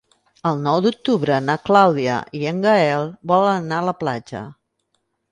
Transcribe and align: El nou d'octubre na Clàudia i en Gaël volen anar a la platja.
El 0.51 0.61
nou 0.67 0.77
d'octubre 0.83 1.35
na 1.49 1.55
Clàudia 1.67 2.15
i 2.39 2.41
en 2.51 2.63
Gaël 2.63 3.05
volen 3.33 3.59
anar 3.65 3.83
a 3.83 3.87
la 3.91 3.95
platja. 3.99 4.41